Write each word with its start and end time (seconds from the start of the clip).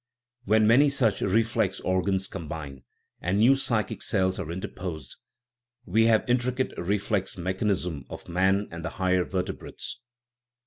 When 0.45 0.65
many 0.65 0.89
such 0.89 1.21
reflex 1.21 1.79
organs 1.79 2.27
combine 2.27 2.81
and 3.21 3.37
new 3.37 3.55
psychic 3.55 4.01
cells 4.01 4.39
are 4.39 4.51
interposed 4.51 5.17
we 5.85 6.05
have 6.05 6.25
the 6.25 6.31
intricate 6.31 6.73
reflex 6.75 7.35
mechan 7.35 7.69
ism 7.69 8.05
of 8.09 8.27
man 8.27 8.67
and 8.71 8.83
the 8.83 8.89
higher 8.97 9.23
vertebrates. 9.23 9.99